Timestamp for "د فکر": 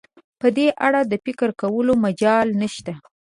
1.11-1.49